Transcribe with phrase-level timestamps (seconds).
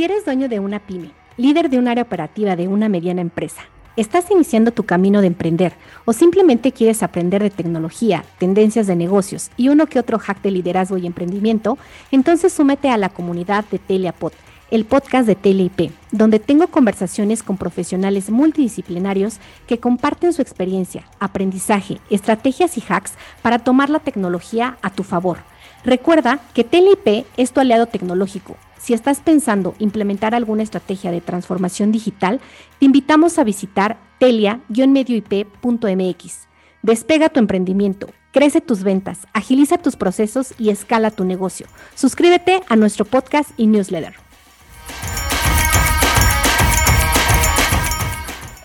[0.00, 3.60] Si eres dueño de una pyme, líder de un área operativa de una mediana empresa,
[3.98, 5.74] estás iniciando tu camino de emprender
[6.06, 10.52] o simplemente quieres aprender de tecnología, tendencias de negocios y uno que otro hack de
[10.52, 11.76] liderazgo y emprendimiento,
[12.10, 14.32] entonces súmete a la comunidad de Teliapod,
[14.70, 21.98] el podcast de TeleIP, donde tengo conversaciones con profesionales multidisciplinarios que comparten su experiencia, aprendizaje,
[22.08, 25.49] estrategias y hacks para tomar la tecnología a tu favor.
[25.84, 31.92] Recuerda que TeleIP es tu aliado tecnológico si estás pensando implementar alguna estrategia de transformación
[31.92, 32.40] digital,
[32.78, 36.48] te invitamos a visitar telia-medioip.mx.
[36.82, 41.66] Despega tu emprendimiento, crece tus ventas, agiliza tus procesos y escala tu negocio.
[41.94, 44.14] Suscríbete a nuestro podcast y newsletter.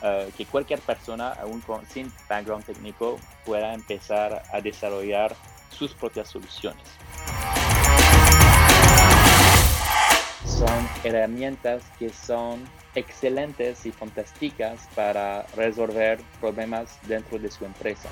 [0.01, 5.35] Eh, que cualquier persona, aún sin background técnico, pueda empezar a desarrollar
[5.71, 6.87] sus propias soluciones.
[10.45, 12.63] Son herramientas que son
[12.95, 18.09] excelentes y fantásticas para resolver problemas dentro de su empresa.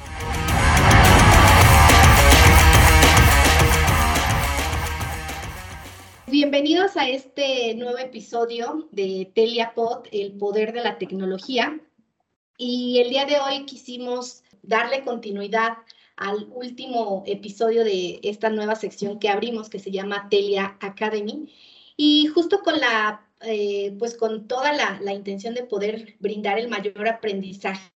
[6.27, 11.79] Bienvenidos a este nuevo episodio de TeliaPod, el poder de la tecnología.
[12.57, 15.77] Y el día de hoy quisimos darle continuidad
[16.15, 21.49] al último episodio de esta nueva sección que abrimos que se llama Telia Academy
[21.97, 27.07] y justo con la, eh, pues con toda la, intención de poder brindar el mayor
[27.07, 27.91] aprendizaje,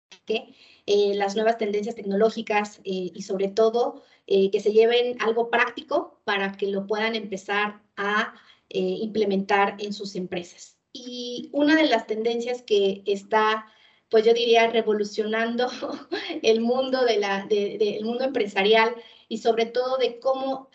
[0.87, 6.53] eh, las nuevas tendencias tecnológicas eh, y sobre todo que se lleven algo práctico para
[6.53, 8.33] que lo puedan empezar a
[8.71, 10.79] implementar en sus empresas.
[10.95, 13.67] Y una de las tendencias que está
[14.15, 15.67] pues yo diría, revolucionando
[16.43, 17.49] el mundo, de la,
[18.05, 18.95] mundo empresarial
[19.27, 20.71] y sobre todo de cómo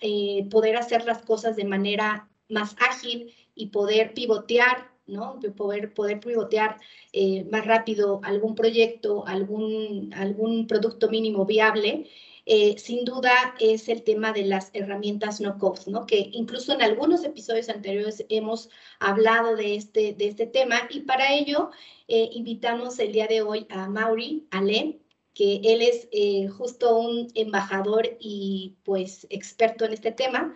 [0.51, 5.39] poder hacer las cosas de manera más ágil y poder pivotear, ¿no?
[5.55, 6.81] Poder, poder pivotear
[7.13, 12.09] eh, más rápido algún proyecto, algún, algún producto mínimo viable.
[12.51, 16.07] Eh, sin duda es el tema de las herramientas no-code, ¿no?
[16.07, 21.31] Que incluso en algunos episodios anteriores hemos hablado de este, de este tema y para
[21.31, 21.69] ello
[22.07, 24.99] eh, invitamos el día de hoy a Mauri Ale,
[25.35, 26.07] que él es
[26.57, 30.55] justo un embajador y pues experto en este tema.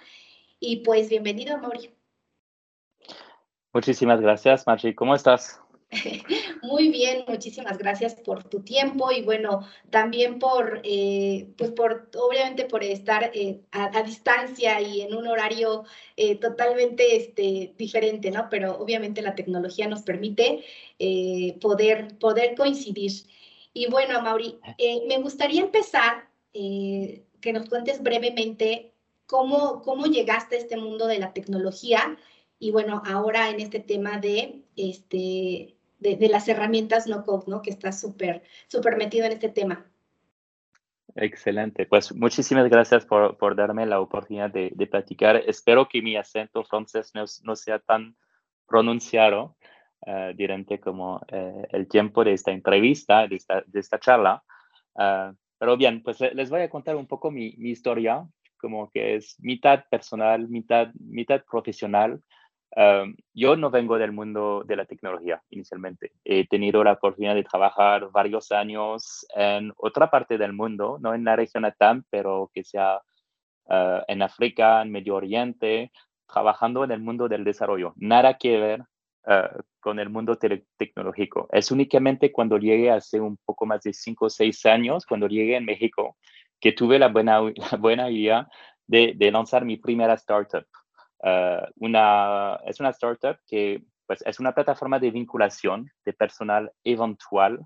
[0.60, 1.92] Y pues bienvenido, Mauri.
[3.72, 4.96] Muchísimas gracias, Marci.
[4.96, 5.63] ¿Cómo estás?
[6.62, 12.66] Muy bien, muchísimas gracias por tu tiempo y bueno, también por, eh, pues por, obviamente
[12.66, 15.84] por estar eh, a, distancia y en un horario
[16.18, 18.48] eh, totalmente este, diferente, ¿no?
[18.50, 20.64] Pero obviamente la tecnología nos permite
[21.62, 23.12] poder, poder coincidir.
[23.74, 24.60] Y bueno, Mauri,
[25.08, 28.94] me gustaría empezar que nos cuentes brevemente
[29.26, 32.18] cómo, cómo llegaste a este mundo de la tecnología
[32.64, 37.62] y bueno, ahora en este tema de, este, de, las herramientas no code, ¿no?
[37.62, 39.86] Que está súper, súper metido en este tema.
[41.16, 41.86] Excelente.
[41.86, 45.38] Pues muchísimas gracias por, por darme la oportunidad de, de, platicar.
[45.48, 48.16] Espero que mi acento francés no, no sea tan
[48.68, 49.56] pronunciado
[50.08, 54.44] uh, durante como uh, el tiempo de esta entrevista, de esta, de esta charla.
[54.96, 58.28] Uh, pero bien, pues les voy a contar un poco mi, mi historia
[58.64, 62.22] como que es mitad personal, mitad, mitad profesional.
[63.34, 66.14] Yo no vengo del mundo de la tecnología inicialmente.
[66.24, 71.24] He tenido la oportunidad de trabajar varios años en otra parte del mundo, no en
[71.24, 73.02] la región ATAM, pero que sea
[73.70, 75.92] ah, en África, en Medio Oriente,
[76.28, 77.94] trabajando en el mundo del desarrollo.
[77.98, 78.84] Nada que ver
[79.28, 80.38] ah, con el mundo
[80.78, 81.48] tecnológico.
[81.52, 85.58] Es únicamente cuando llegué hace un poco más de cinco o seis años, cuando llegué
[85.58, 86.18] en México,
[86.60, 87.40] que tuve la buena,
[87.80, 88.48] buena idea
[88.88, 90.66] de, de lanzar mi primera startup.
[91.24, 97.60] Uh, una, es una startup que pues, es una plataforma de vinculación de personal eventual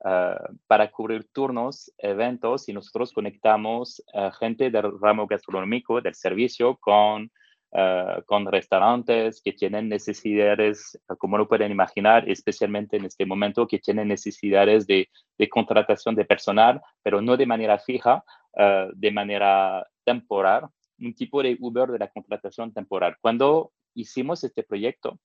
[0.00, 6.76] uh, para cubrir turnos, eventos y nosotros conectamos a gente del ramo gastronómico, del servicio,
[6.78, 7.30] con
[7.78, 13.80] eh, con restaurantes que tienen necesidades, como lo pueden imaginar, especialmente en este momento, que
[13.80, 15.10] tienen necesidades de,
[15.50, 20.68] contratación de personal, pero no de manera fija, uh, de manera temporal,
[20.98, 23.16] un tipo de Uber de la contratación temporal.
[23.20, 25.18] Cuando hicimos este proyecto,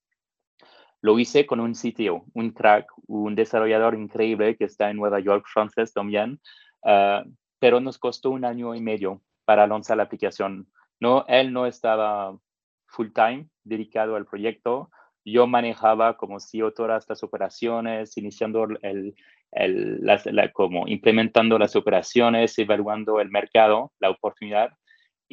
[1.01, 5.45] lo hice con un sitio, un crack, un desarrollador increíble que está en Nueva York,
[5.51, 6.39] francés también,
[6.83, 7.27] uh,
[7.59, 10.67] pero nos costó un año y medio para lanzar la aplicación
[11.01, 12.37] no, él no estaba
[12.85, 14.91] full time dedicado al proyecto.
[15.25, 19.15] Yo manejaba como CEO todas las operaciones, iniciando el,
[20.53, 24.69] como implementando las operaciones, evaluando el mercado, la oportunidad.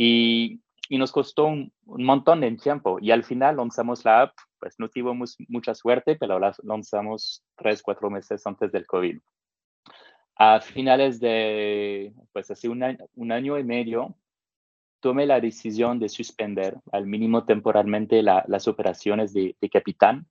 [0.00, 0.60] Y,
[0.90, 2.98] nos costó un, montón de tiempo.
[3.00, 7.82] Y al final lanzamos la app pues no tuvimos mucha suerte, pero la lanzamos tres,
[7.82, 9.18] cuatro meses antes del COVID.
[10.36, 14.16] A finales de, pues hace un año, un año y medio,
[15.00, 20.26] tomé la decisión de suspender al mínimo temporalmente las operaciones de, capitán.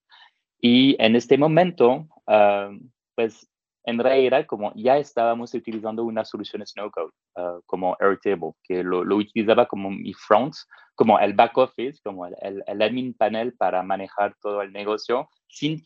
[0.60, 2.72] Y en este momento, ah,
[3.16, 3.50] pues
[3.88, 9.66] en realidad, como ya estábamos utilizando una solución Snowcode uh, como Airtable, que lo, utilizaba
[9.66, 10.56] como mi front,
[10.94, 12.36] como el back office, como el,
[12.68, 15.82] el, admin panel para manejar todo el negocio sin,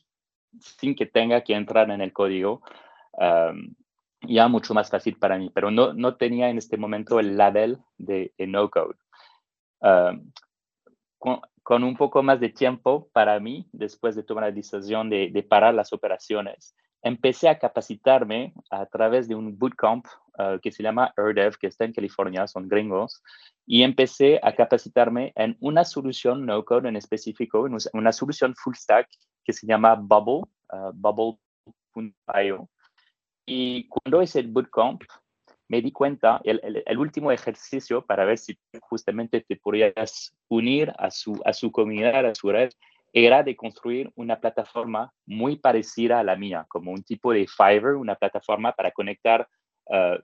[0.59, 2.63] sin que tenga que entrar en el código.
[3.11, 3.75] Um,
[4.27, 7.77] ya mucho más fácil para mí, pero no, no tenía en este momento el label
[7.99, 8.97] de, no code.
[9.79, 10.31] Um,
[11.19, 15.43] con, un poco más de tiempo para mí, después de tomar la decisión de, de
[15.43, 20.05] parar las operaciones, empecé a capacitarme a través de un bootcamp
[20.37, 23.21] uh, que se llama ERDEV, que está en California, son gringos,
[23.65, 28.75] y empecé a capacitarme en una solución no code en específico, en una solución full
[28.75, 29.07] stack
[29.43, 32.69] que se llama Bubble, uh, bubble.io.
[33.45, 35.03] Y cuando hice el bootcamp,
[35.67, 41.09] me di cuenta, el, el, último ejercicio para ver si justamente te podrías unir a
[41.09, 42.71] su, a su comunidad, a su red,
[43.13, 47.95] era de construir una plataforma muy parecida a la mía, como un tipo de Fiverr,
[47.95, 49.47] una plataforma para conectar
[49.87, 50.15] uh,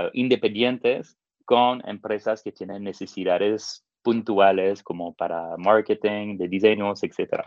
[0.00, 7.42] uh, independientes con empresas que tienen necesidades puntuales como para marketing, de diseños, etc.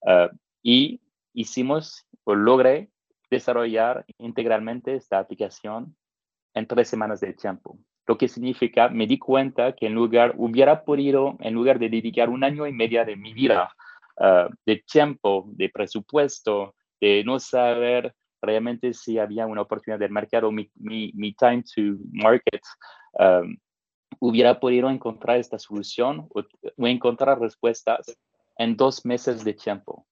[0.00, 1.00] Uh, y
[1.32, 2.90] hicimos o logré
[3.30, 5.96] desarrollar integralmente esta aplicación
[6.54, 7.78] en tres semanas de tiempo.
[8.06, 12.28] Lo que significa, me di cuenta que en lugar, hubiera podido, en lugar de dedicar
[12.28, 13.70] un año y medio de mi vida
[14.18, 20.50] Ah, de tiempo, de presupuesto, de no saber realmente si había una oportunidad del mercado,
[20.50, 22.62] mi, mi, time to market,
[23.18, 23.56] um,
[24.20, 26.42] hubiera podido encontrar esta solución o,
[26.86, 28.16] encontrar respuestas
[28.56, 30.06] en dos meses de tiempo.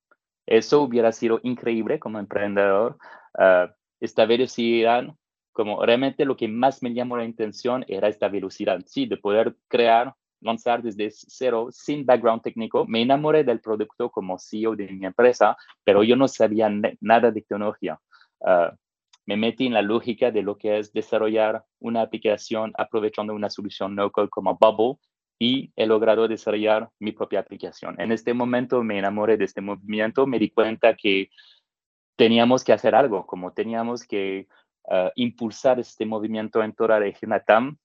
[0.46, 2.98] Eso hubiera sido increíble como emprendedor.
[3.38, 5.04] Uh, esta velocidad,
[5.52, 9.56] como realmente lo que más me llamó la atención era esta velocidad, sí, de poder
[9.68, 10.14] crear
[10.44, 12.85] lanzar desde cero, sin background técnico.
[12.87, 16.70] Me enamoré del producto como CEO de mi empresa, pero yo no sabía
[17.00, 17.99] nada de tecnología.
[18.44, 18.75] Ah,
[19.26, 23.94] me metí en la lógica de lo que es desarrollar una aplicación aprovechando una solución
[23.94, 24.99] no-code como Bubble
[25.38, 27.99] y he logrado desarrollar mi propia aplicación.
[27.99, 31.31] En este momento me enamoré de este movimiento, me di cuenta que
[32.17, 34.47] teníamos que hacer algo, como teníamos que
[34.90, 37.79] ah, impulsar este movimiento en toda la región ATAM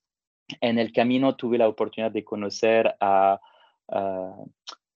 [0.61, 3.39] en el camino tuve la oportunidad de conocer a,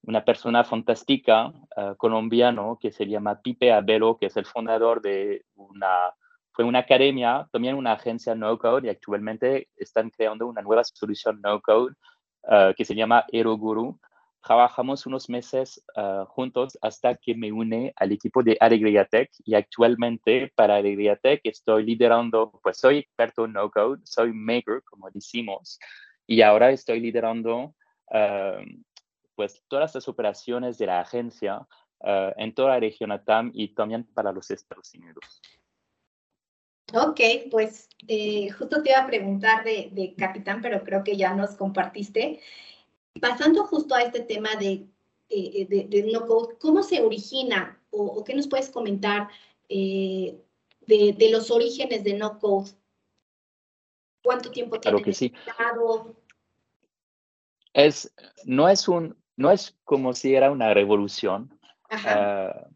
[0.06, 5.46] una persona fantástica uh, colombiano que se llama Pipe Abelo, que es el fundador de
[5.56, 6.12] una,
[6.52, 11.94] fue una academia, también una agencia no-code y actualmente están creando una nueva solución no-code
[12.46, 13.98] ah, que se llama Eroguru,
[14.44, 19.54] trabajamos unos meses ah, juntos hasta que me une al equipo de Alegría Tech y
[19.54, 25.78] actualmente para Alegría Tech estoy liderando, pues soy experto no code, soy maker, como decimos,
[26.26, 27.74] y ahora estoy liderando
[28.12, 28.60] ah,
[29.34, 31.66] pues todas las operaciones de la agencia
[32.02, 35.40] ah, en toda la región ATAM y también para los Estados Unidos.
[36.92, 37.20] Ok,
[37.50, 41.56] pues eh, justo te iba a preguntar de, de Capitán, pero creo que ya nos
[41.56, 42.40] compartiste
[43.20, 44.86] pasando justo a este tema de,
[45.28, 49.28] eh, de, no code, ¿cómo se origina o, qué nos puedes comentar
[49.68, 50.38] eh,
[50.86, 52.70] de, los orígenes de no code?
[54.22, 55.32] ¿Cuánto tiempo tiene claro que sí.
[57.72, 58.12] Es,
[58.44, 61.58] no, es un, no es como si era una revolución.
[61.90, 62.68] Ajá.
[62.70, 62.73] Uh,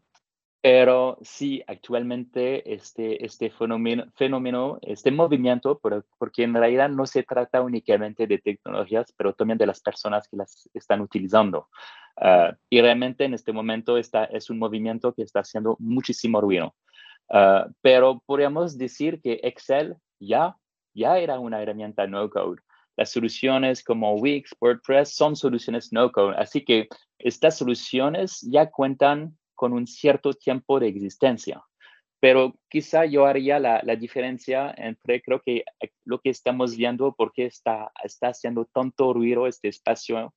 [0.61, 7.61] pero sí, actualmente este, este fenómeno, fenómeno, este movimiento, porque en realidad no se trata
[7.61, 11.69] únicamente de tecnologías, pero también de las personas que las están utilizando.
[12.17, 16.75] Ah, y realmente en este momento está, es un movimiento que está haciendo muchísimo ruido.
[17.29, 20.57] Ah, pero podríamos decir que Excel ya,
[20.93, 22.61] ya era una herramienta no-code.
[22.97, 26.35] Las soluciones como Wix, WordPress son soluciones no-code.
[26.37, 31.61] Así que estas soluciones ya cuentan con un cierto tiempo de existencia.
[32.21, 35.65] Pero quizá yo haría la, diferencia entre, creo que
[36.05, 40.33] lo que estamos viendo, porque está, está haciendo tanto ruido este espacio,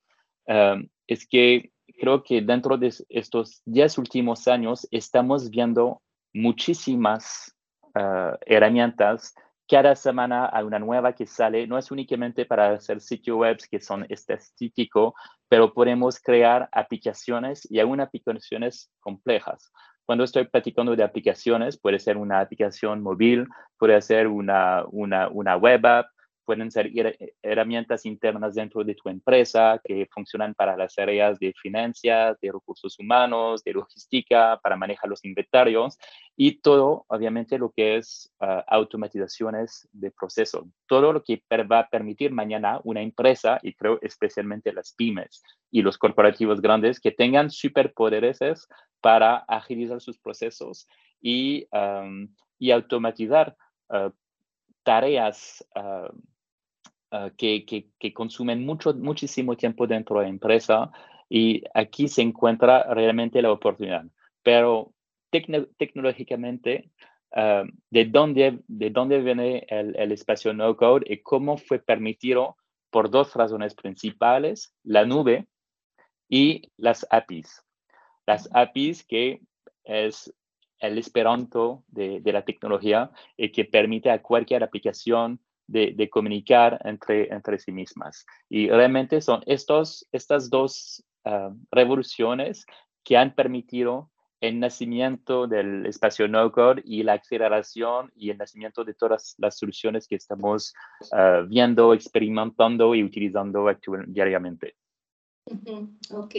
[0.49, 6.03] um, es que creo que dentro de estos 10 últimos años estamos viendo
[6.35, 7.55] muchísimas
[7.95, 9.35] uh, herramientas.
[9.69, 11.69] Cada semana hay una nueva que sale.
[11.69, 15.15] No es únicamente para hacer sitios web que son estadísticos,
[15.53, 19.71] pero podemos crear aplicaciones y aún aplicaciones complejas.
[20.07, 25.59] Cuando estoy platicando de aplicaciones, puede ser una aplicación móvil, puede ser una, una, una
[25.59, 26.07] web app,
[26.53, 26.91] pueden ser
[27.41, 32.99] herramientas internas dentro de tu empresa que funcionan para las áreas de finanzas, de recursos
[32.99, 35.99] humanos, de logística, para manejar los inventarios
[36.37, 40.69] y todo, obviamente, lo que es ah, automatizaciones de proceso.
[40.87, 45.81] Todo lo que va a permitir mañana una empresa, y creo especialmente las pymes y
[45.81, 48.69] los corporativos grandes, que tengan superpoderes
[49.01, 50.87] para agilizar sus procesos
[51.19, 51.67] y,
[52.59, 53.57] y automatizar
[53.89, 54.11] ah,
[54.83, 56.11] tareas ah,
[57.13, 60.91] ah, que, que, consumen mucho, muchísimo tiempo dentro de la empresa
[61.29, 64.05] y aquí se encuentra realmente la oportunidad.
[64.43, 64.93] Pero
[65.31, 66.91] tecnológicamente,
[67.33, 72.57] ah, ¿de, dónde, ¿de dónde viene el, el espacio no-code y cómo fue permitido
[72.91, 75.47] por dos razones principales, la nube
[76.29, 77.63] y las APIs?
[78.27, 79.41] Las APIs que
[79.85, 80.35] es
[80.83, 85.41] el esperanto de, la tecnología y que permite a cualquier aplicación
[85.73, 88.27] de, comunicar entre, entre sí mismas.
[88.49, 92.67] Y realmente son estos, estas dos ah, revoluciones
[93.05, 94.11] que han permitido
[94.41, 100.09] el nacimiento del espacio no-code y la aceleración y el nacimiento de todas las soluciones
[100.09, 100.75] que estamos
[101.13, 103.67] ah, viendo, experimentando y utilizando
[104.09, 104.75] diariamente.
[106.11, 106.35] Ok.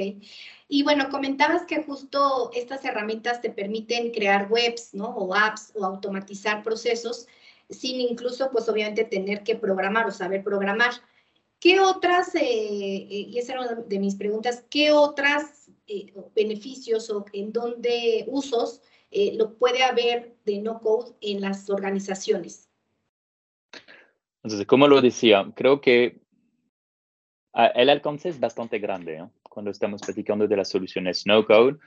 [0.68, 5.08] Y bueno, comentabas que justo estas herramientas te permiten crear webs, ¿no?
[5.08, 7.28] O apps o automatizar procesos
[7.70, 10.93] sin incluso, pues obviamente, tener que programar o saber programar.
[11.60, 17.10] ¿Qué otras, eh, eh, y esa era una de mis preguntas, qué otras eh, beneficios
[17.10, 18.82] o en dónde usos
[19.36, 22.67] lo puede haber de no code en las organizaciones?
[24.43, 26.24] Entonces, como lo decía, creo que
[27.53, 29.29] Ah, el alcance es bastante grande ¿eh?
[29.43, 31.77] cuando estamos platicando de las soluciones no code.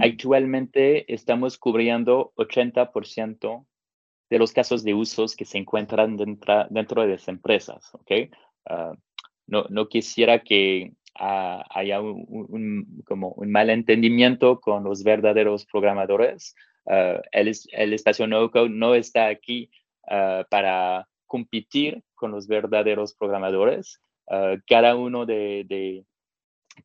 [0.00, 3.66] Actualmente estamos cubriendo 80%
[4.30, 7.90] de los casos de usos que se encuentran dentro, dentro de las empresas.
[7.94, 8.30] ¿okay?
[8.66, 8.92] Ah,
[9.46, 16.54] no, no, quisiera que ah, haya un, como un malentendimiento con los verdaderos programadores.
[17.32, 19.70] el, el, espacio no code no está aquí
[20.50, 24.00] para competir con los verdaderos programadores.
[24.66, 26.04] Cada uno de,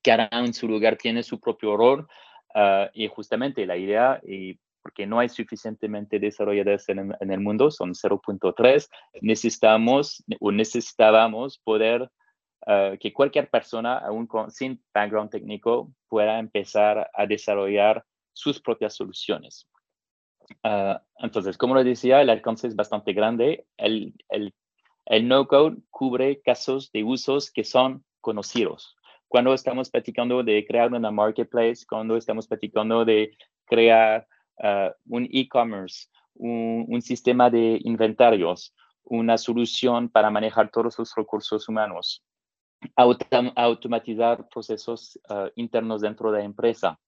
[0.01, 2.07] cada en su lugar tiene su propio rol
[2.93, 7.93] y justamente la idea, y porque no hay suficientemente desarrolladores en, en el mundo, son
[7.93, 8.89] 0.3,
[9.21, 12.11] necesitamos o necesitábamos poder
[12.67, 18.93] ah, que cualquier persona, aún con, sin background técnico, pueda empezar a desarrollar sus propias
[18.93, 19.67] soluciones.
[21.17, 23.65] entonces, como lo decía, el alcance es bastante grande.
[23.77, 24.53] El, el
[25.05, 28.95] el no-code cubre casos de usos que son conocidos.
[29.27, 33.35] Cuando estamos platicando de crear una marketplace, cuando estamos platicando de
[33.65, 34.32] crear uh,
[35.07, 42.23] un e-commerce, un, sistema de inventarios, una solución para manejar todos los recursos humanos,
[42.95, 46.99] automatizar procesos uh, internos dentro de la empresa,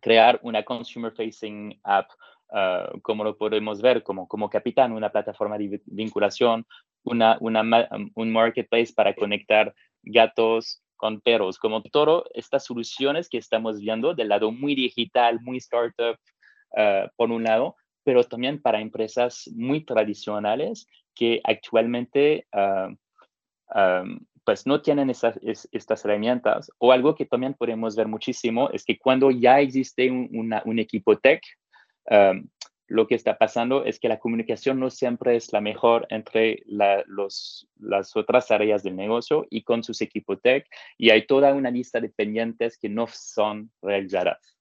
[0.00, 2.10] crear una consumer-facing app,
[2.50, 6.64] uh, como lo podemos ver, como, como Capitán, una plataforma de vinculación
[7.06, 7.38] una,
[8.14, 14.28] un marketplace para conectar gatos con perros, como todas estas soluciones que estamos viendo del
[14.28, 16.16] lado muy digital, muy startup,
[16.72, 22.94] uh, por un lado, pero también para empresas muy tradicionales que actualmente uh,
[23.78, 25.38] um, pues no tienen esas,
[25.72, 26.70] estas herramientas.
[26.78, 31.18] O algo que también podemos ver muchísimo es que cuando ya existe un, un equipo
[31.18, 31.42] tech,
[32.10, 32.46] um,
[32.88, 37.68] lo que está pasando es que la comunicación no siempre es la mejor entre los,
[37.80, 40.64] las otras áreas del negocio y con sus equipos tech,
[40.96, 44.56] y hay toda una lista de pendientes que no son realizadas.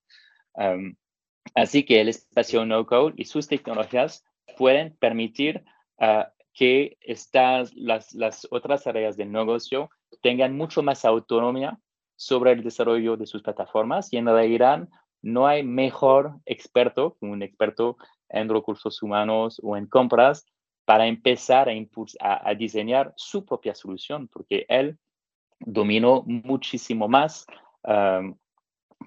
[1.53, 4.25] Así que el espacio no-code y sus tecnologías
[4.57, 5.63] pueden permitir
[5.99, 9.89] ah, que estas, las, las otras áreas del negocio
[10.21, 11.79] tengan mucho más autonomía
[12.15, 14.11] sobre el desarrollo de sus plataformas.
[14.13, 14.87] Y en realidad
[15.21, 17.97] no hay mejor experto, un experto
[18.29, 20.45] en recursos humanos o en compras
[20.85, 24.97] para empezar a, a, diseñar su propia solución, porque él
[25.59, 27.47] dominó muchísimo más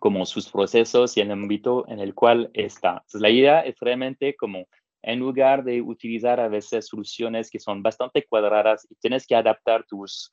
[0.00, 3.04] como sus procesos y el ámbito en el cual está.
[3.14, 4.66] la idea es realmente como
[5.02, 9.84] en lugar de utilizar a veces soluciones que son bastante cuadradas y tienes que adaptar
[9.86, 10.30] tus,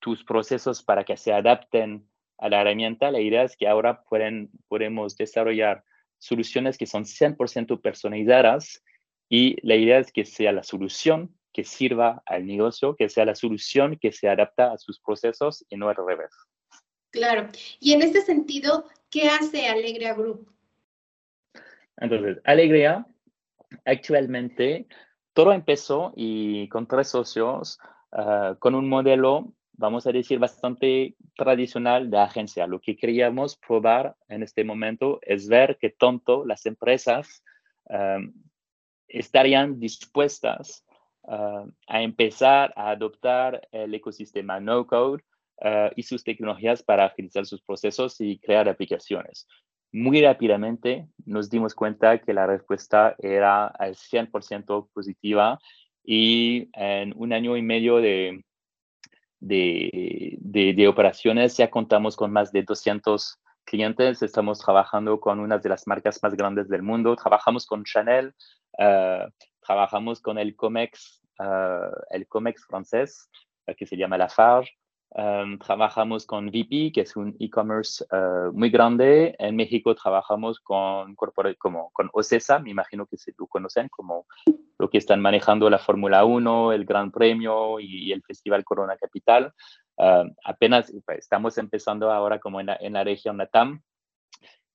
[0.00, 2.08] tus procesos para que se adapten
[2.38, 5.84] a la herramienta, la idea es que ahora pueden, podemos desarrollar
[6.18, 8.82] soluciones que son 100% personalizadas
[9.28, 13.34] y la idea es que sea la solución que sirva al negocio, que sea la
[13.34, 16.30] solución que se adapta a sus procesos y no al revés.
[17.10, 17.48] Claro.
[17.78, 20.50] Y en este sentido, ¿qué hace Alegria Group?
[21.96, 23.06] Entonces, Alegria
[23.84, 24.86] actualmente
[25.32, 27.78] todo empezó y con tres socios
[28.12, 32.66] ah, con un modelo, vamos a decir, bastante tradicional de agencia.
[32.66, 37.42] Lo que queríamos probar en este momento es ver que tanto las empresas
[39.08, 40.84] estarían dispuestas
[41.26, 44.86] a empezar a adoptar el ecosistema no
[45.60, 49.46] code y sus tecnologías para agilizar sus procesos y crear aplicaciones
[49.94, 55.60] muy rápidamente nos dimos cuenta que la respuesta era al 100% positiva
[56.02, 58.44] y en un año y medio de,
[59.38, 64.20] de, de, operaciones ya contamos con más de 200 clientes.
[64.20, 67.14] Estamos trabajando con una de las marcas más grandes del mundo.
[67.14, 68.34] Trabajamos con Chanel,
[68.78, 69.30] uh,
[69.64, 73.30] trabajamos con el Comex, uh, el Comex francés,
[73.68, 74.72] uh, que se llama Lafarge.
[75.10, 79.36] Um, trabajamos con VP, que es un e-commerce uh, muy grande.
[79.38, 84.26] En México trabajamos con, como, con OCESA, me imagino que se lo conocen, como
[84.78, 89.52] lo que están manejando la Fórmula 1, el Gran Premio y, el Festival Corona Capital.
[89.96, 93.82] Uh, apenas pues, estamos empezando ahora como en la, en la región Latam.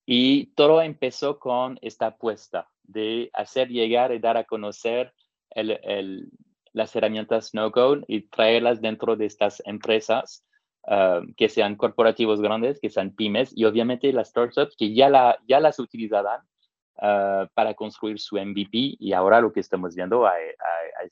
[0.06, 5.12] Y todo empezó con esta apuesta de hacer llegar y dar a conocer
[5.50, 6.30] el, el,
[6.72, 10.44] las herramientas no-code y traerlas dentro de estas empresas
[10.86, 15.38] ah, que sean corporativos grandes, que sean pymes y obviamente las startups que ya, la,
[15.48, 16.40] ya las utilizaban
[16.98, 20.42] ah, para construir su MVP y ahora lo que estamos viendo hay,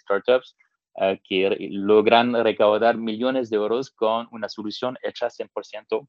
[0.00, 0.56] startups
[0.96, 6.06] ah, que logran recaudar millones de euros con una solución hecha 100%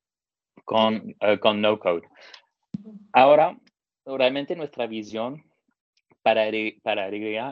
[0.65, 2.07] con, con no-code.
[3.13, 3.57] Ahora,
[4.05, 5.43] realmente nuestra visión
[6.21, 6.49] para,
[6.83, 7.09] para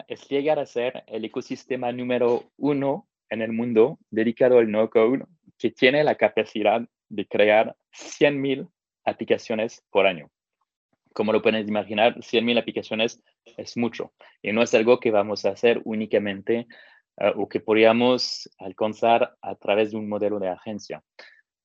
[0.08, 5.26] es llegar a ser el ecosistema número uno en el mundo dedicado al no-code
[5.58, 8.70] que tiene la capacidad de crear 100.000
[9.06, 10.30] aplicaciones por año.
[11.14, 13.24] Como lo pueden imaginar, 100.000 aplicaciones
[13.58, 16.68] es mucho y no es algo que vamos a hacer únicamente
[17.18, 21.04] eh, o que podríamos alcanzar a través de un modelo de agencia.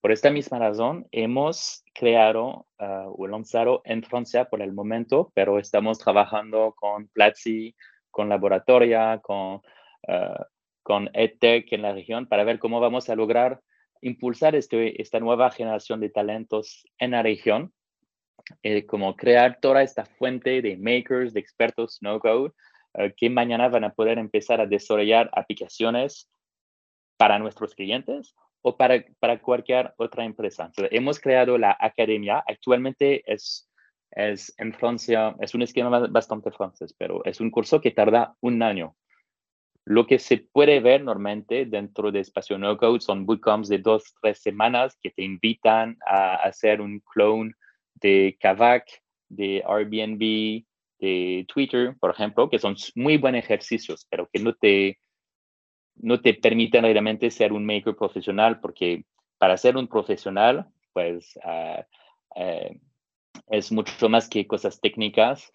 [0.02, 5.60] Por esta misma razón, hemos creado uh, o lanzado en Francia por el momento, pero
[5.60, 7.76] estamos trabajando con Platzi,
[8.10, 9.62] con Laboratoria, con,
[10.08, 13.60] uh, EdTech en la región para ver cómo vamos a lograr
[14.00, 17.73] impulsar este, esta nueva generación de talentos en la región,
[18.65, 22.50] eh, como crear toda esta fuente de makers, de expertos no-code,
[22.95, 26.28] uh, que mañana van a poder empezar a desarrollar aplicaciones
[27.17, 30.71] para nuestros clientes o para, para cualquier otra empresa.
[30.91, 32.43] hemos creado la academia.
[32.47, 33.69] Actualmente es,
[34.11, 38.63] es en Francia, es un esquema bastante francés, pero es un curso que tarda un
[38.63, 38.97] año.
[39.85, 44.15] Lo que se puede ver normalmente dentro de Espacio No Code son bootcamps de dos,
[44.23, 47.53] tres semanas que te invitan a hacer un clone
[47.95, 48.87] de Kavak,
[49.29, 50.65] de Airbnb,
[51.01, 55.01] de Twitter, por ejemplo, que son muy buenos ejercicios, pero que no te,
[55.97, 59.05] no te permiten realmente ser un maker profesional, porque
[59.39, 62.78] para ser un profesional, pues eh,
[63.49, 65.52] es mucho más que cosas técnicas.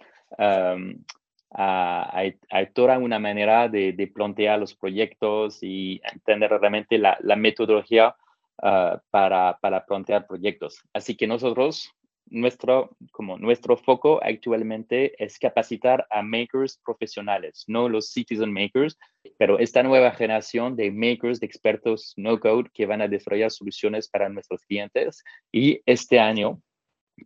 [1.50, 2.38] Hay,
[2.74, 8.16] toda una manera de, plantear los proyectos y entender realmente la, metodología
[8.62, 10.84] ah, para, para plantear proyectos.
[10.94, 11.94] Así que nosotros
[12.30, 18.98] nuestro, como nuestro foco actualmente es capacitar a makers profesionales, no los citizen makers,
[19.38, 24.10] pero esta nueva generación de makers, de expertos no code que van a desarrollar soluciones
[24.10, 25.24] para nuestros clientes.
[25.52, 26.62] Y este año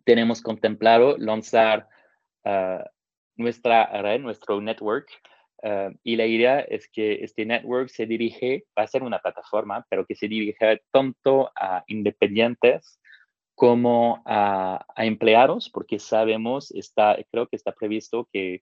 [0.04, 1.88] tenemos contemplado lanzar
[2.44, 2.82] uh,
[3.36, 5.08] nuestra red, nuestro network.
[5.64, 9.86] Uh, y la idea es que este network se dirige, va a ser una plataforma,
[9.88, 12.98] pero que se dirige tanto a independientes
[13.62, 18.60] como a, empleados, porque sabemos, está, creo que está previsto que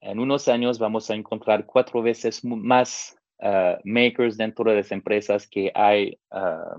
[0.00, 5.46] en unos años vamos a encontrar cuatro veces más ah, makers dentro de las empresas
[5.46, 6.74] que hay, ah,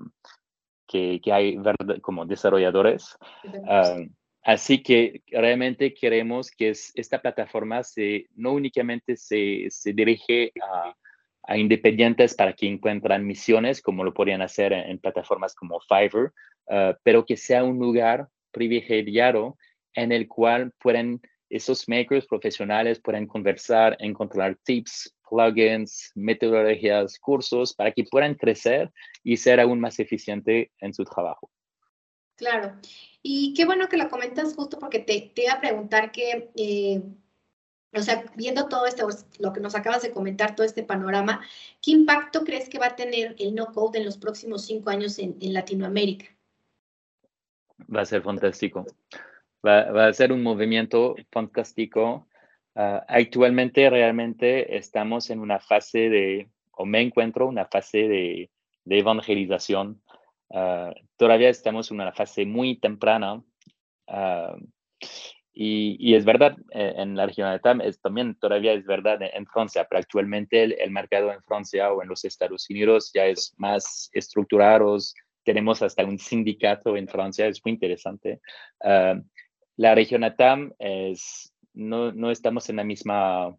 [0.87, 1.59] que, que, hay
[2.01, 3.15] como desarrolladores.
[3.67, 3.99] Ah,
[4.41, 10.95] así que realmente queremos que esta plataforma se, no únicamente se, se dirige a,
[11.43, 16.33] a, independientes para que encuentran misiones, como lo podrían hacer en plataformas como Fiverr,
[16.69, 19.57] Ah, pero que sea un lugar privilegiado
[19.93, 21.21] en el cual pueden
[21.51, 28.89] esos makers profesionales pueden conversar, encontrar tips, plugins, metodologías, cursos para que puedan crecer
[29.23, 31.51] y ser aún más eficiente en su trabajo.
[32.37, 32.79] Claro.
[33.21, 37.03] Y qué bueno que lo comentas justo porque te, iba a preguntar que, eh,
[37.93, 39.07] o sea, viendo todo esto,
[39.39, 41.41] lo que nos acabas de comentar, todo este panorama,
[41.81, 45.35] ¿qué impacto crees que va a tener el no-code en los próximos cinco años en
[45.53, 46.27] Latinoamérica?
[47.93, 48.85] Va a ser fantástico.
[49.65, 52.27] Va, a ser un movimiento fantástico.
[52.75, 58.49] Ah, actualmente realmente estamos en una fase de o me encuentro en una fase de,
[58.85, 60.01] de evangelización.
[60.49, 63.43] Uh, todavía estamos en una fase muy temprana.
[64.07, 64.57] Uh,
[65.53, 69.19] y, y, es verdad, eh, en la región de TAM es, también todavía es verdad
[69.21, 73.25] en, Francia, pero actualmente el, el, mercado en Francia o en los Estados Unidos ya
[73.25, 74.97] es más estructurado.
[75.43, 78.41] Tenemos hasta un sindicato en Francia, es muy interesante.
[78.79, 79.21] Uh,
[79.77, 83.55] la región ATAM es, no, no estamos en la misma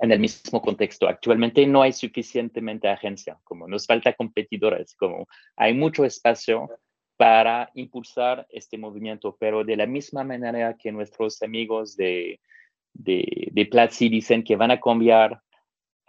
[0.00, 1.08] en el mismo contexto.
[1.08, 6.68] Actualmente no hay suficientemente agencia, como nos falta competidores, como hay mucho espacio
[7.16, 12.40] para impulsar este movimiento, pero de la misma manera que nuestros amigos de,
[12.92, 15.40] de, de Platzi dicen que van a cambiar,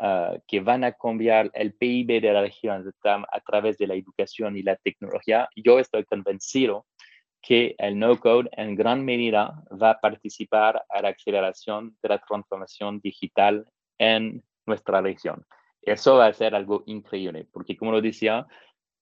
[0.04, 4.58] uh, que van a cambiar el PIB de la región a través de la educación
[4.58, 6.86] y la tecnología, yo estoy convencido
[7.42, 13.00] que el no-code en gran medida va a participar a la aceleración de la transformación
[13.02, 13.66] digital
[13.98, 15.46] en nuestra región.
[15.82, 18.48] Eso va a ser algo increíble, porque como lo decía,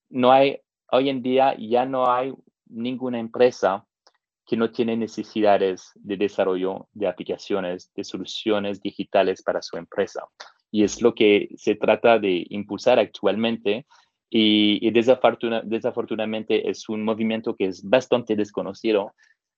[0.10, 0.60] no hay,
[0.92, 2.34] hoy en día ya no hay
[2.66, 3.86] ninguna empresa
[4.46, 10.24] que no tiene necesidades de desarrollo de aplicaciones, de soluciones digitales para su empresa.
[10.72, 13.86] Y es lo que se trata de impulsar actualmente
[14.34, 19.14] y, desafortunadamente es un movimiento que es bastante desconocido.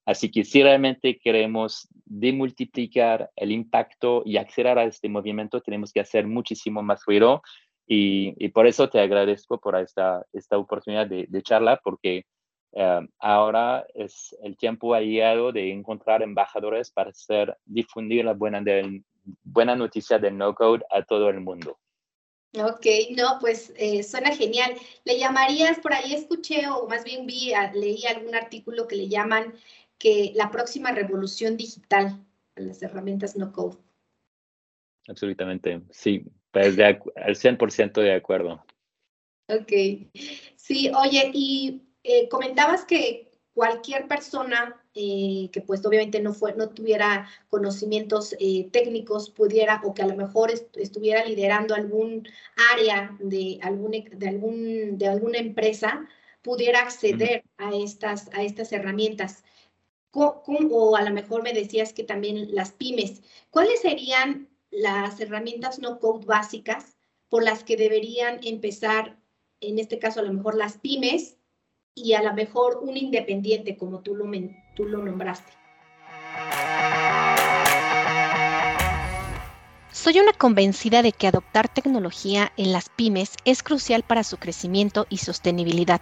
[0.05, 6.27] Así que si realmente queremos demultiplicar el impacto y acelerar este movimiento, tenemos que hacer
[6.27, 7.43] muchísimo más ruido.
[7.85, 12.25] Y, por eso te agradezco por esta, esta oportunidad de, charla, porque
[12.73, 18.61] eh, ahora es el tiempo ha llegado de encontrar embajadores para hacer difundir la buena,
[19.53, 21.79] buena noticia del no-code a todo el mundo.
[22.55, 22.85] Ok,
[23.17, 24.75] no, pues eh, suena genial.
[25.05, 29.53] ¿Le llamarías, por ahí escuché o más bien vi, leí algún artículo que le llaman
[29.97, 32.23] que la próxima revolución digital
[32.55, 33.77] a las herramientas no code?
[35.07, 38.63] Absolutamente, sí, pues de, al 100% de acuerdo.
[39.47, 39.71] Ok,
[40.55, 46.69] sí, oye, y eh, comentabas que cualquier persona eh, que pues obviamente no, fue, no
[46.69, 52.27] tuviera conocimientos eh, técnicos pudiera o que a lo mejor estuviera liderando algún
[52.73, 56.07] área de, algún, de, algún, de alguna empresa,
[56.43, 59.43] pudiera acceder a, estas, a estas herramientas.
[60.11, 63.23] o a lo mejor me decías que también las pymes.
[63.49, 66.97] ¿Cuáles serían las herramientas no code básicas
[67.29, 69.17] por las que deberían empezar,
[69.59, 71.37] en este caso a lo mejor las pymes,
[71.95, 74.25] y a lo mejor un independiente, como tú lo,
[74.75, 75.51] tú lo nombraste.
[79.91, 85.05] Soy una convencida de que adoptar tecnología en las pymes es crucial para su crecimiento
[85.09, 86.01] y sostenibilidad.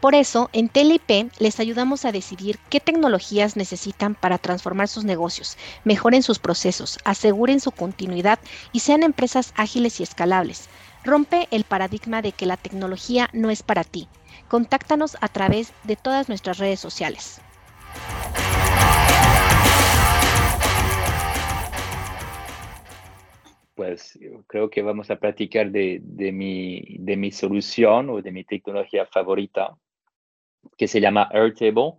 [0.00, 5.58] Por eso, en TLIP les ayudamos a decidir qué tecnologías necesitan para transformar sus negocios,
[5.84, 8.38] mejoren sus procesos, aseguren su continuidad
[8.72, 10.68] y sean empresas ágiles y escalables.
[11.04, 14.08] Rompe el paradigma de que la tecnología no es para ti.
[14.48, 17.42] Contáctanos a través de todas nuestras redes sociales.
[23.74, 26.00] Pues creo que vamos a platicar de,
[26.32, 29.76] mi, de mi solución o de mi tecnología favorita,
[30.76, 31.94] que se llama Airtable.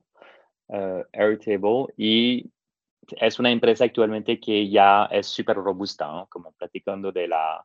[0.67, 2.49] Uh, Airtable y
[3.19, 7.63] es una empresa actualmente que ya es súper robusta, como platicando de la,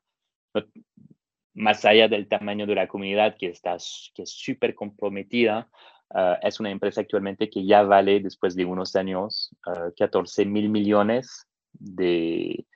[1.55, 3.77] más allá del tamaño de la comunidad que, está,
[4.15, 5.69] que es súper comprometida,
[6.15, 9.51] ah, es una empresa actualmente que ya vale, después de unos años,
[9.97, 12.67] 14 ah, mil millones de,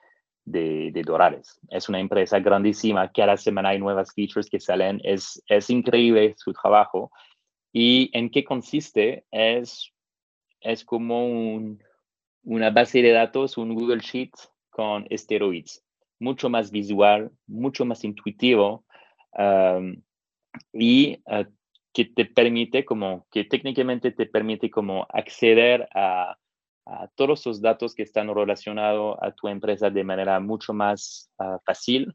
[0.45, 1.59] de, dólares.
[1.69, 6.53] Es una empresa grandísima, cada semana hay nuevas features que salen, es, es increíble su
[6.53, 7.11] trabajo.
[7.71, 9.25] ¿Y en qué consiste?
[9.31, 9.91] Es,
[10.61, 11.83] es como un,
[12.43, 14.31] una base de datos, un Google Sheet
[14.69, 15.85] con esteroides
[16.19, 18.85] mucho más visual, mucho más intuitivo
[20.73, 21.45] y ah,
[21.95, 26.37] que te permite como, que técnicamente te permite como acceder a,
[27.15, 32.13] todos los datos que están relacionados a tu empresa de manera mucho más ah, fácil.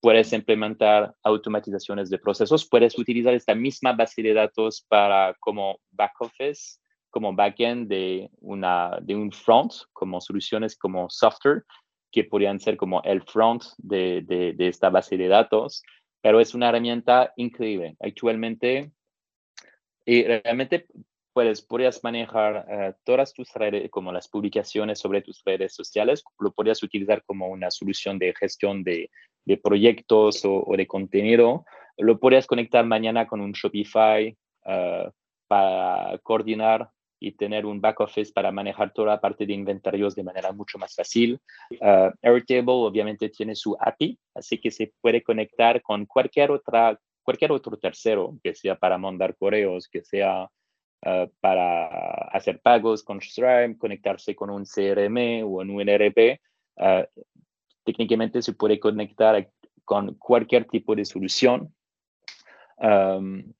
[0.00, 6.12] puedes implementar automatizaciones de procesos, puedes utilizar esta misma base de datos para como back
[6.20, 6.78] office,
[7.10, 11.64] como backend de, una, de un front, como soluciones como software,
[12.12, 15.82] que podrían ser como el front de, de, esta base de datos,
[16.26, 17.96] pero es una herramienta increíble.
[18.00, 18.90] Actualmente,
[20.04, 20.88] y realmente
[21.32, 26.50] puedes, podrías manejar eh, todas tus redes, como las publicaciones sobre tus redes sociales, lo
[26.50, 29.08] podrías utilizar como una solución de gestión de,
[29.44, 31.64] de proyectos o, de contenido.
[31.96, 35.08] Lo podrías conectar mañana con un Shopify uh,
[35.46, 40.22] para coordinar y tener un back office para manejar toda la parte de inventarios de
[40.22, 41.40] manera mucho más fácil.
[41.80, 47.52] Uh, Airtable obviamente tiene su API, así que se puede conectar con cualquier, otra, cualquier
[47.52, 51.86] otro tercero, que sea para mandar correos, que sea uh, para
[52.28, 56.40] hacer pagos con Stripe, conectarse con un CRM o un ERP.
[56.76, 57.04] Uh,
[57.84, 59.48] técnicamente se puede conectar
[59.84, 61.72] con cualquier tipo de solución.
[62.78, 63.54] Um,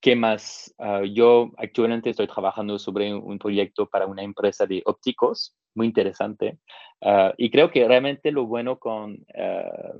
[0.00, 0.74] ¿Qué más?
[0.78, 6.58] Uh, yo actualmente estoy trabajando sobre un, proyecto para una empresa de ópticos, muy interesante.
[7.02, 9.98] Uh, y creo que realmente lo bueno con, uh,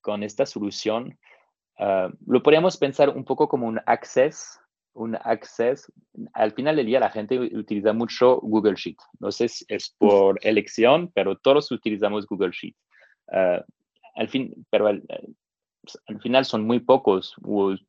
[0.00, 1.16] con esta solución,
[2.26, 4.60] lo podríamos pensar un poco como un access,
[4.92, 5.90] un access.
[6.34, 8.98] Al final del día la gente utiliza mucho Google Sheet.
[9.18, 12.74] No sé si es por elección, pero todos utilizamos Google Sheet.
[14.14, 15.02] al fin, pero al,
[16.06, 17.34] al final son muy pocos.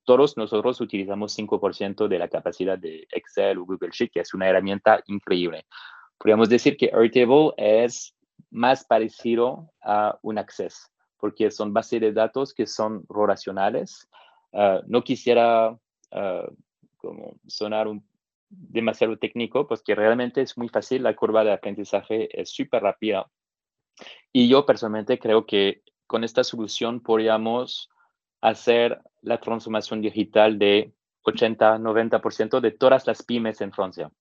[0.03, 4.47] Todos nosotros utilizamos 5% de la capacidad de Excel o Google Sheet, que es una
[4.47, 5.65] herramienta increíble.
[6.17, 8.15] Podríamos decir que Airtable es
[8.49, 14.07] más parecido a un Access, porque son bases de datos que son relacionales.
[14.53, 15.77] Ah, no quisiera
[16.11, 16.49] ah,
[17.47, 17.87] sonar
[18.49, 23.27] demasiado técnico, pues que realmente es muy fácil, la curva de aprendizaje es súper rápida.
[24.33, 27.89] Y yo personalmente creo que con esta solución podríamos
[28.41, 30.91] hacer la transformación digital de
[31.23, 34.11] 80-90% de todas las pymes en Francia.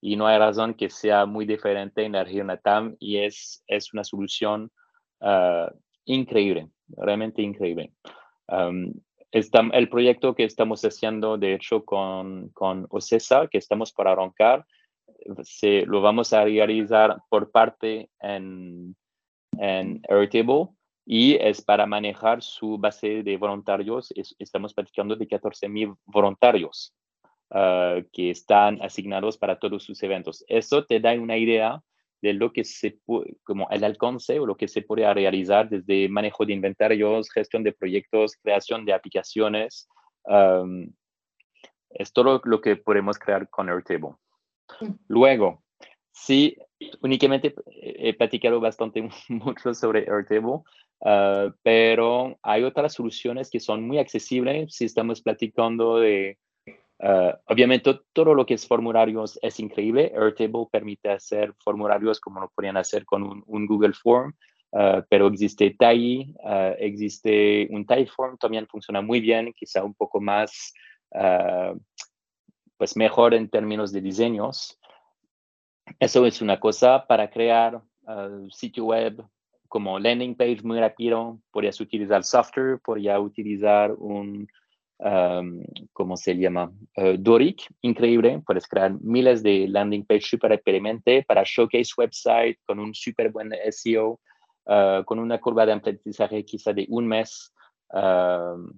[0.00, 3.92] Y no hay razón que sea muy diferente en la región Natam y es, es
[3.92, 4.70] una solución
[5.20, 5.68] ah,
[6.04, 7.92] increíble, realmente increíble.
[9.32, 14.64] el proyecto que estamos haciendo, de hecho, con, con OCESA, que estamos para arrancar,
[15.42, 18.94] se, lo vamos a realizar por parte en,
[19.58, 20.68] en Airtable
[21.14, 24.14] y es para manejar su base de voluntarios.
[24.38, 26.94] estamos platicando de 14.000 voluntarios
[27.50, 30.42] ah, que están asignados para todos sus eventos.
[30.48, 31.82] Eso te da una idea
[32.22, 36.08] de lo que se puede, como el alcance o lo que se puede realizar desde
[36.08, 39.90] manejo de inventarios, gestión de proyectos, creación de aplicaciones.
[41.90, 44.16] es todo lo que podemos crear con Airtable.
[45.08, 45.62] Luego,
[46.10, 46.56] sí,
[47.02, 50.62] únicamente he platicado bastante mucho sobre Airtable,
[51.04, 56.38] Ah, pero hay otras soluciones que son muy accesibles si estamos platicando de,
[57.00, 60.12] uh, obviamente todo lo que es formularios es increíble.
[60.14, 64.32] Airtable permite hacer formularios como lo podrían hacer con un, Google Form,
[64.70, 66.34] uh, pero existe Tai,
[66.78, 70.72] existe un Typeform, también funciona muy bien, quizá un poco más,
[72.78, 74.78] pues mejor en términos de diseños.
[75.98, 77.82] Eso es una cosa para crear
[78.50, 79.22] sitio web,
[79.72, 84.46] como landing page muy rápido, podrías utilizar software, podrías utilizar un,
[84.98, 86.70] um, ¿cómo se llama?
[86.94, 92.80] Uh, Doric, increíble, puedes crear miles de landing page super rápidamente para showcase website con
[92.80, 94.20] un súper buen SEO,
[94.66, 97.54] uh, con una curva de aprendizaje quizá de un mes.
[97.94, 98.70] Uh,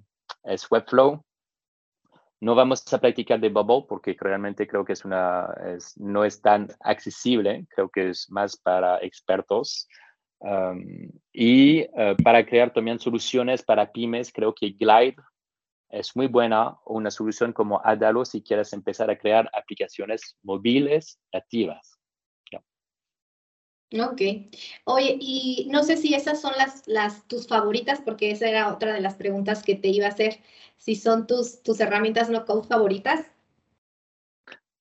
[0.45, 1.25] es Webflow.
[2.41, 6.41] No vamos a practicar de Bubble porque realmente creo que es una, es, no es
[6.41, 9.89] tan accesible, creo que es más para expertos
[11.33, 15.17] y eh, para crear también soluciones para pymes, creo que Glide
[15.89, 21.99] es muy buena, una solución como Adalo si quieres empezar a crear aplicaciones móviles nativas.
[23.93, 24.21] Ok.
[24.85, 28.93] Oye, y no sé si esas son las, las tus favoritas, porque esa era otra
[28.93, 30.41] de las preguntas que te iba a hacer.
[30.77, 33.31] Si son tus, tus herramientas no code favoritas.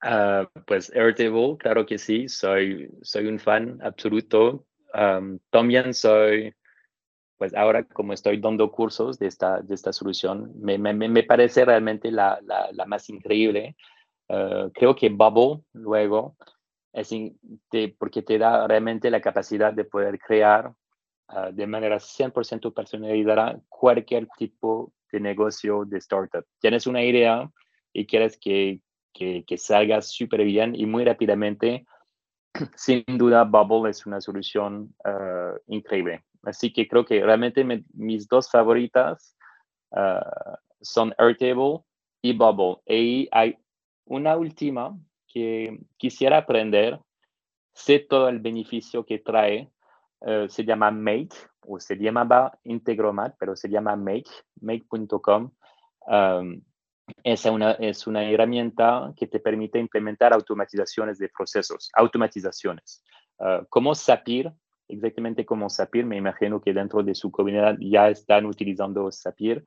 [0.02, 4.66] Ah, pues Airtable, claro que sí, soy, soy un fan absoluto
[5.49, 6.53] también soy,
[7.38, 11.65] pues ahora como estoy dando cursos de esta, de esta solución, me, me, me parece
[11.65, 13.75] realmente la, la, más increíble.
[14.29, 16.38] Uh, creo que Bubble luego
[16.93, 17.12] es
[17.97, 20.73] porque te da realmente la capacidad de poder crear
[21.29, 26.45] uh, de manera 100% personalizada cualquier tipo de negocio de startup.
[26.60, 27.49] Tienes una idea
[27.91, 28.79] y quieres que,
[29.12, 31.86] que, que salga súper bien y muy rápidamente
[32.76, 36.24] sin duda Bubble es una solución uh, increíble.
[36.44, 39.36] Así que creo que realmente mis dos favoritas
[39.92, 41.80] uh, son Airtable
[42.22, 42.82] y Bubble.
[42.86, 43.58] Y hay
[44.06, 47.00] una última que quisiera aprender.
[47.74, 49.70] Sé todo el beneficio que trae.
[50.20, 51.36] Uh, se llama Make
[51.66, 54.30] o se llamaba Integromat, pero se llama Make,
[54.62, 55.52] make.com.
[57.24, 63.04] es una, es una herramienta que te permite implementar automatizaciones de procesos, automatizaciones.
[63.39, 64.54] Uh, como Zapier,
[64.88, 69.63] exactamente como Zapier, me imagino que dentro de su comunidad ya están utilizando Zapier.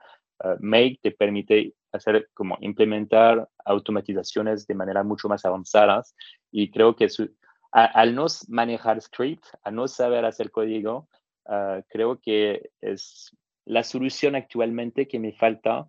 [0.60, 6.14] Make te permite hacer como implementar automatizaciones de manera mucho más avanzadas
[6.52, 7.08] y creo que
[7.72, 11.08] al no manejar script, al no saber hacer código,
[11.46, 15.88] ah, creo que es la solución actualmente que me falta,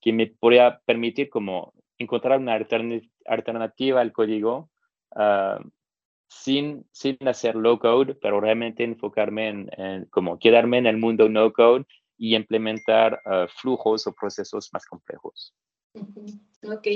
[0.00, 4.70] que me podría permitir como encontrar una alternativa al código
[5.14, 5.60] ah,
[6.28, 11.52] sin, sin hacer low code, pero realmente enfocarme en, como quedarme en el mundo no
[11.52, 11.84] code
[12.16, 15.54] y implementar ah, flujos o procesos más complejos.
[16.64, 16.88] Ok,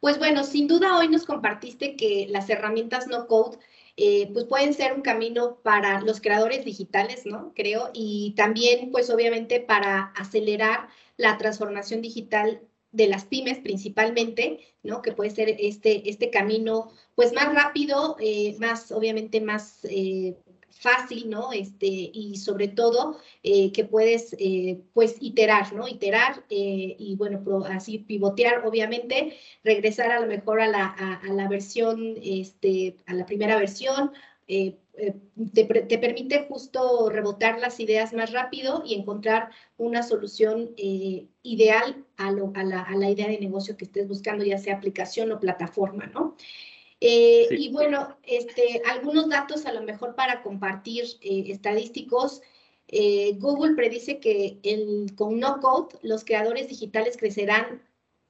[0.00, 3.58] pues bueno, sin duda hoy nos compartiste que las herramientas no code
[3.98, 7.52] eh, pues pueden ser un camino para los creadores digitales, ¿no?
[7.54, 12.60] Creo, y también pues obviamente para acelerar la transformación digital
[12.96, 15.02] de las pymes principalmente, ¿no?
[15.02, 20.36] Que puede ser este, este camino pues más rápido, eh, más obviamente más eh,
[20.70, 21.52] fácil, ¿no?
[21.52, 24.36] Este, y sobre todo eh, que puedes,
[24.92, 25.88] pues, iterar, ¿no?
[25.88, 32.16] Iterar y, bueno, así pivotear, obviamente, regresar a lo mejor a la, a, la versión,
[32.22, 34.12] este, a la primera versión,
[35.54, 42.30] te, te, permite justo rebotar las ideas más rápido y encontrar una solución ideal a,
[42.32, 45.40] lo, a, la, a la idea de negocio que estés buscando, ya sea aplicación o
[45.40, 46.36] plataforma, ¿no?
[47.00, 52.40] Eh, y bueno, este, algunos datos a lo mejor para compartir eh, estadísticos.
[52.88, 57.82] Eh, Google predice que el, con no code los creadores digitales crecerán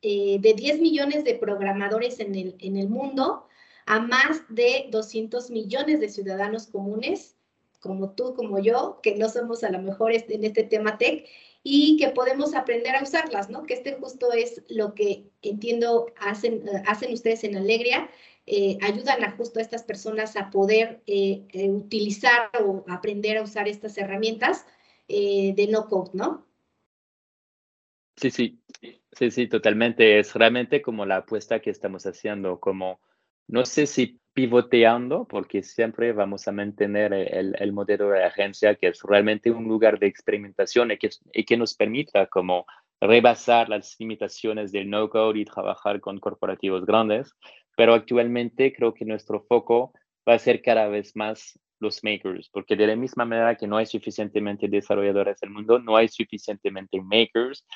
[0.02, 3.45] de 10 millones de programadores en el, en el mundo
[3.86, 7.36] a más de 200 millones de ciudadanos comunes,
[7.80, 11.26] como tú, como yo, que no somos a lo mejor en este tema tech,
[11.62, 13.64] y que podemos aprender a usarlas, ¿no?
[13.64, 18.08] Que este justo es lo que entiendo hacen, hacen ustedes en Alegria,
[18.46, 23.42] eh, ayudan a justo a estas personas a poder eh, eh, utilizar o aprender a
[23.42, 24.64] usar estas herramientas
[25.08, 26.46] de no code, ¿no?
[28.16, 28.60] Sí, sí,
[29.12, 30.18] sí, sí, totalmente.
[30.18, 33.00] Es realmente como la apuesta que estamos haciendo, como
[33.48, 38.88] no sé si pivoteando, porque siempre vamos a mantener el, el modelo de agencia, que
[38.88, 42.66] es realmente un lugar de experimentación y que, y que nos permita como
[43.00, 47.34] rebasar las limitaciones del no-code y trabajar con corporativos grandes,
[47.76, 49.92] pero actualmente creo que nuestro foco
[50.28, 53.76] va a ser cada vez más los makers, porque de la misma manera que no
[53.76, 57.66] hay suficientemente desarrolladores en el mundo, no hay suficientemente makers,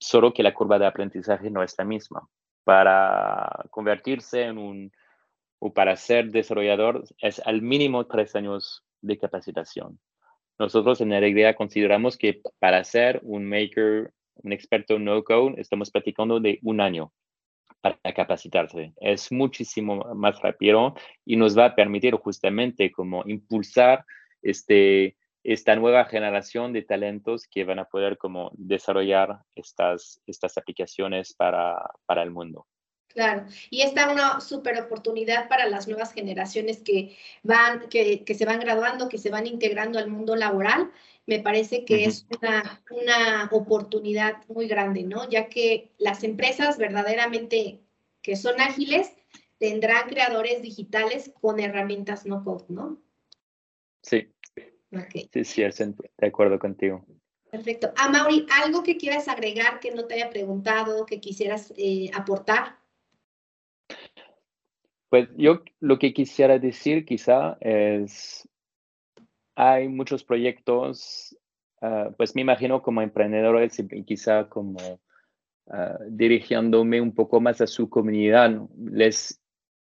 [0.00, 2.28] solo que la curva de aprendizaje no es la misma.
[2.62, 4.92] Para convertirse en un,
[5.58, 9.98] o para ser desarrollador, es al mínimo tres años de capacitación.
[10.58, 16.58] Nosotros en Alegría consideramos que para ser un maker, un experto no-code, estamos platicando de
[16.62, 17.12] un año
[17.80, 18.92] para capacitarse.
[19.00, 20.94] Es muchísimo más rápido
[21.24, 24.04] y nos va a permitir justamente como impulsar
[24.42, 31.34] este, esta nueva generación de talentos que van a poder como desarrollar estas, estas aplicaciones
[31.34, 32.66] para, para el mundo.
[33.18, 38.44] Claro, y esta una súper oportunidad para las nuevas generaciones que van, que, que, se
[38.44, 40.92] van graduando, que se van integrando al mundo laboral
[41.26, 45.28] me parece que es una, una, oportunidad muy grande, ¿no?
[45.28, 47.80] Ya que las empresas verdaderamente
[48.22, 49.12] que son ágiles
[49.58, 53.02] tendrán creadores digitales con herramientas no code, ¿no?
[54.00, 54.28] Sí.
[55.32, 57.04] Sí, sí, de acuerdo contigo.
[57.50, 57.92] Perfecto.
[57.96, 62.77] Ah, Mauri, ¿algo que quieras agregar que no te haya preguntado, que quisieras eh, aportar?
[65.08, 68.48] Pues yo lo que quisiera decir quizá es
[69.56, 71.36] hay muchos proyectos,
[71.80, 74.78] ah, pues me imagino como emprendedores y quizá como
[75.66, 78.52] uh, dirigiéndome un poco más a su comunidad.
[78.76, 79.40] Les,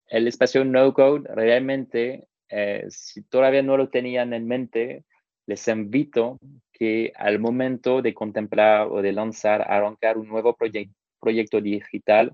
[0.07, 5.03] el espacio no code realmente, eh, si todavía no lo tenían en mente,
[5.45, 6.37] les invito
[6.71, 12.31] que al momento de contemplar o de lanzar, arrancar un nuevo proyecto digital,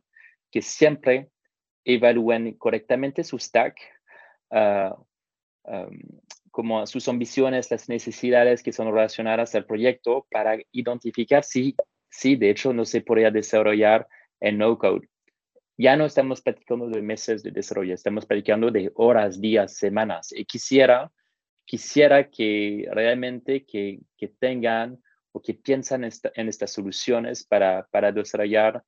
[0.51, 1.29] que siempre
[1.85, 3.77] evalúen correctamente su stack,
[4.51, 4.95] uh,
[6.51, 11.75] como sus ambiciones, las necesidades que son relacionadas al proyecto para identificar si,
[12.09, 14.07] si de hecho no se podría desarrollar
[14.39, 15.07] en no code.
[15.77, 20.31] Ya no estamos platicando de meses de desarrollo, estamos platicando de horas, días, semanas.
[20.31, 21.11] Y quisiera,
[21.65, 24.97] quisiera que realmente que, que tengan
[25.33, 28.81] o que piensan en estas soluciones para, para desarrollar,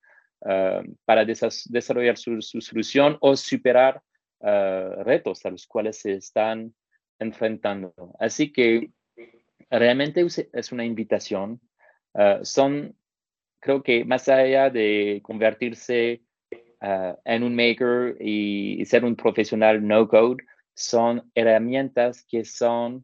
[0.45, 4.01] ah, para desarrollar su, solución o superar
[4.39, 6.73] uh, retos a los cuales se están
[7.19, 7.93] enfrentando.
[8.19, 8.91] Así que
[9.69, 11.59] realmente es una invitación.
[12.13, 12.95] Ah, son,
[13.59, 16.21] creo que más allá de convertirse
[16.79, 20.43] en un maker y, ser un profesional no code,
[20.75, 23.03] son herramientas que son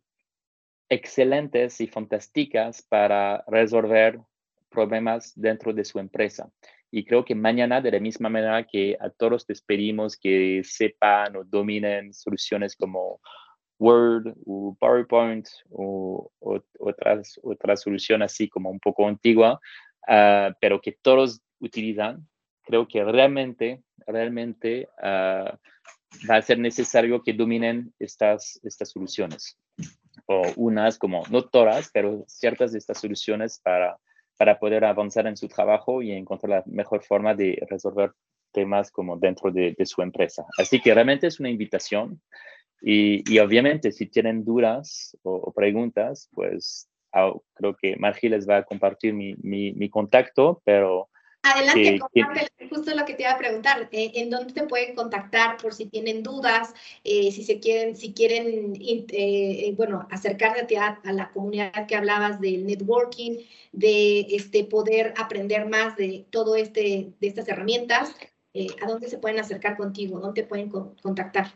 [0.90, 4.20] excelentes y fantásticas para resolver
[4.70, 6.52] problemas dentro de su empresa.
[6.96, 11.36] Y creo que mañana, de la misma manera que a todos les pedimos que sepan
[11.36, 13.20] o dominen soluciones como
[13.80, 19.60] Word o PowerPoint o, otras, otras soluciones así como un poco antigua,
[20.08, 22.28] ah, pero que todos utilizan,
[22.62, 25.50] creo que realmente, realmente uh,
[26.30, 29.58] va a ser necesario que dominen estas, estas soluciones.
[30.28, 33.98] O unas como, no todas, pero ciertas de estas soluciones para
[34.44, 38.12] para poder avanzar en su trabajo y encontrar la mejor forma de resolver
[38.52, 40.46] temas como dentro de, su empresa.
[40.58, 42.22] Así que realmente es una invitación
[42.82, 48.64] y, obviamente si tienen dudas o, preguntas, pues ah, creo que Margie les va a
[48.64, 51.08] compartir mi, mi contacto, pero
[51.44, 52.00] Adelante,
[52.70, 53.90] justo lo que te iba a preguntar.
[53.92, 56.74] Eh, ¿En dónde te pueden contactar por si tienen dudas,
[57.04, 62.40] eh, si se quieren, si quieren, eh, bueno, acercarse a, a, la comunidad que hablabas
[62.40, 63.40] del networking,
[63.74, 68.16] de este poder aprender más de todo este, de estas herramientas?
[68.82, 70.20] ¿A dónde se pueden acercar contigo?
[70.20, 71.48] ¿Dónde te pueden contactar?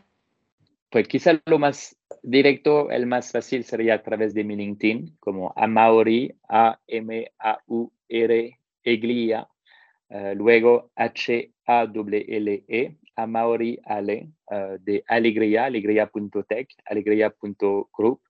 [0.90, 5.54] Pues quizá lo más directo, el más fácil sería a través de mi LinkedIn, como
[5.56, 7.38] Amauri, A-M-A-U-R,
[8.82, 9.48] Eglia,
[10.10, 18.20] eh, luego H-A-W-L-E, Amauri Ale, uh, de Alegría, alegría.tech, alegría.group.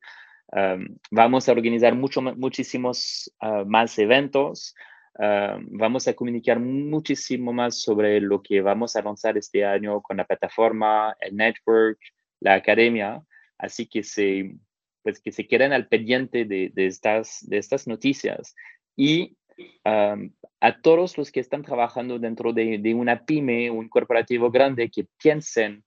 [0.50, 4.74] Um, vamos a organizar mucho, muchísimos uh, más eventos.
[5.14, 10.16] Uh, vamos a comunicar muchísimo más sobre lo que vamos a lanzar este año con
[10.16, 11.98] la plataforma, el network,
[12.40, 13.22] la academia.
[13.58, 14.56] Así que se,
[15.02, 18.54] pues que se queden al pendiente de, de, estas, de estas noticias.
[18.96, 19.36] Y
[19.84, 25.84] a todos los que están trabajando dentro de, una pyme, un corporativo grande, que piensen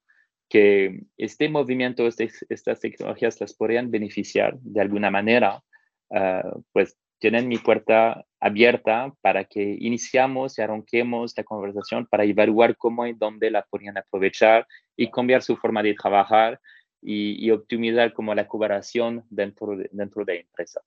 [0.48, 5.62] que este movimiento, este, estas tecnologías las podrían beneficiar de alguna manera,
[6.10, 12.76] ah, pues tienen mi puerta abierta para que iniciamos y arranquemos la conversación para evaluar
[12.76, 14.66] cómo y dónde la podrían aprovechar
[14.96, 16.60] y cambiar su forma de trabajar
[17.00, 20.80] y, optimizar como la cooperación dentro dentro de la empresa.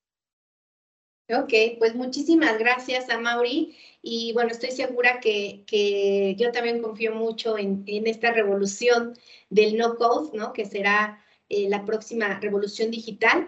[1.27, 7.15] Ok, pues muchísimas gracias a Mauri y bueno, estoy segura que, que yo también confío
[7.15, 9.17] mucho en, en, esta revolución
[9.49, 10.53] del no code, ¿no?
[10.53, 13.47] Que será eh, la próxima revolución digital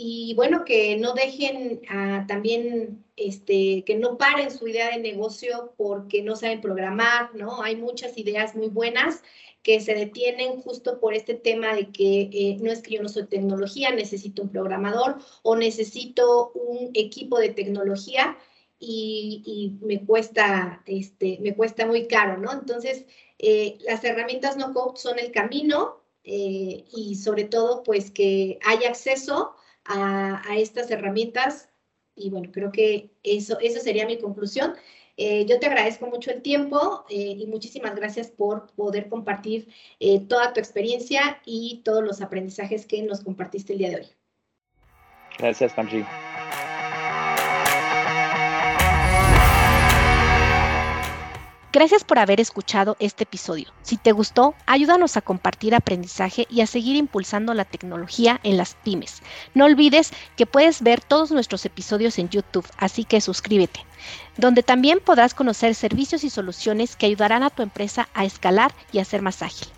[0.00, 1.82] y bueno, que no dejen
[2.28, 7.62] también, este, que no paren su idea de negocio porque no saben programar, ¿no?
[7.64, 9.24] Hay muchas ideas muy buenas
[9.64, 13.08] que se detienen justo por este tema de que eh, no es que yo no
[13.08, 18.38] soy tecnología, necesito un programador o necesito un equipo de tecnología
[18.78, 22.52] y, me cuesta, este, me cuesta muy caro, ¿no?
[22.52, 23.04] Entonces,
[23.40, 28.90] eh, las herramientas no code son el camino eh, y sobre todo, pues que haya
[28.90, 29.56] acceso
[29.88, 31.68] a, a, estas herramientas
[32.14, 34.74] y bueno, creo que eso, esa sería mi conclusión.
[35.16, 39.68] Eh, yo te agradezco mucho el tiempo eh, y muchísimas gracias por poder compartir
[39.98, 44.06] eh, toda tu experiencia y todos los aprendizajes que nos compartiste el día de hoy.
[45.38, 46.04] Gracias, Panji.
[51.70, 53.70] Gracias por haber escuchado este episodio.
[53.82, 58.74] Si te gustó, ayúdanos a compartir aprendizaje y a seguir impulsando la tecnología en las
[58.74, 59.20] pymes.
[59.52, 63.84] No olvides que puedes ver todos nuestros episodios en YouTube, así que suscríbete,
[64.38, 69.00] donde también podrás conocer servicios y soluciones que ayudarán a tu empresa a escalar y
[69.00, 69.68] a ser más ágil.